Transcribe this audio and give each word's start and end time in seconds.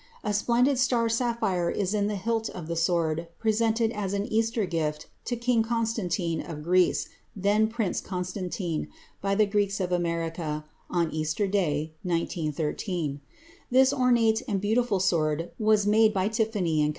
A 0.23 0.33
splendid 0.33 0.79
star 0.79 1.09
sapphire 1.09 1.69
is 1.69 1.93
in 1.93 2.07
the 2.07 2.15
hilt 2.15 2.49
of 2.49 2.65
the 2.65 2.75
sword 2.75 3.27
presented 3.37 3.91
as 3.91 4.13
an 4.13 4.25
Easter 4.25 4.65
gift 4.65 5.05
to 5.25 5.35
King 5.35 5.61
Constantine 5.61 6.41
of 6.41 6.63
Greece, 6.63 7.07
then 7.35 7.67
Prince 7.67 8.01
Constantine, 8.01 8.87
by 9.21 9.35
the 9.35 9.45
Greeks 9.45 9.79
of 9.79 9.91
America, 9.91 10.65
on 10.89 11.11
Easter 11.11 11.45
Day 11.45 11.93
1913. 12.01 13.21
This 13.69 13.93
ornate 13.93 14.41
and 14.47 14.59
beautiful 14.59 14.99
sword 14.99 15.51
was 15.59 15.85
made 15.85 16.15
by 16.15 16.29
Tiffany 16.29 16.81
& 16.89 16.89
Co. 16.89 16.89